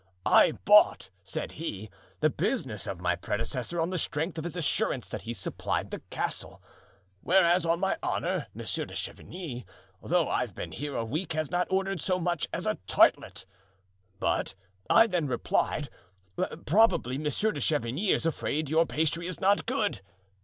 [0.25, 1.91] 'I bought,' said he,
[2.21, 5.99] 'the business of my predecessor on the strength of his assurance that he supplied the
[6.09, 6.59] castle;
[7.21, 9.63] whereas, on my honor, Monsieur de Chavigny,
[10.01, 13.45] though I've been here a week, has not ordered so much as a tartlet.'
[14.19, 14.55] 'But,'
[14.89, 15.91] I then replied,
[16.65, 20.01] 'probably Monsieur de Chavigny is afraid your pastry is not good.